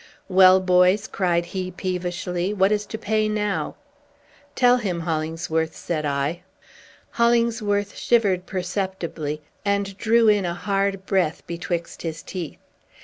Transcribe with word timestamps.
"Well, 0.27 0.59
boys," 0.59 1.05
cried 1.07 1.45
he 1.45 1.69
peevishly, 1.69 2.55
"what 2.55 2.71
is 2.71 2.87
to 2.87 2.97
pay 2.97 3.29
now?" 3.29 3.75
"Tell 4.55 4.77
him, 4.77 5.01
Hollingsworth," 5.01 5.75
said 5.75 6.07
I. 6.07 6.41
Hollingsworth 7.11 7.95
shivered 7.95 8.47
perceptibly, 8.47 9.43
and 9.63 9.95
drew 9.99 10.27
in 10.27 10.43
a 10.43 10.55
hard 10.55 11.05
breath 11.05 11.45
betwixt 11.45 12.01
his 12.01 12.23
teeth. 12.23 12.57